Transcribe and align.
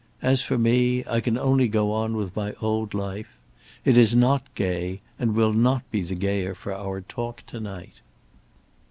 As 0.23 0.41
for 0.41 0.57
me, 0.57 1.03
I 1.05 1.19
can 1.19 1.37
only 1.37 1.67
go 1.67 1.91
on 1.91 2.15
with 2.17 2.35
my 2.35 2.53
old 2.53 2.95
life. 2.95 3.37
It 3.85 3.97
is 3.99 4.15
not 4.15 4.41
gay, 4.55 4.99
and 5.19 5.35
will 5.35 5.53
not 5.53 5.83
be 5.91 6.01
the 6.01 6.15
gayer 6.15 6.55
for 6.55 6.73
our 6.73 7.01
talk 7.01 7.43
to 7.49 7.59
night." 7.59 8.01